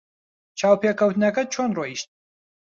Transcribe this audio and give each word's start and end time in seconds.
چاوپێکەوتنەکەت 0.59 1.47
چۆن 1.53 1.69
ڕۆیشت؟ 1.77 2.07